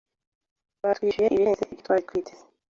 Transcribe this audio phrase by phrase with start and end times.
[0.81, 2.43] Batwishyuye ibirenze ibyo twari twiteze.